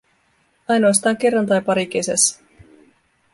Ainoastaan 0.67 1.17
kerran 1.17 1.45
tai 1.45 1.61
pari 1.61 1.85
kesässä. 1.87 2.41